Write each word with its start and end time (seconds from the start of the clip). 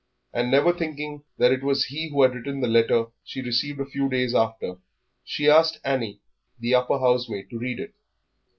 And 0.33 0.49
never 0.49 0.73
thinking 0.73 1.21
that 1.37 1.51
it 1.51 1.61
was 1.61 1.85
he 1.85 2.09
who 2.09 2.23
had 2.23 2.33
written 2.33 2.59
the 2.59 2.67
letter 2.67 3.05
she 3.23 3.39
received 3.43 3.79
a 3.79 3.85
few 3.85 4.09
days 4.09 4.33
after, 4.33 4.77
she 5.23 5.47
asked 5.47 5.79
Annie, 5.85 6.21
the 6.57 6.73
upper 6.73 6.97
housemaid, 6.97 7.51
to 7.51 7.59
read 7.59 7.79
it. 7.79 7.93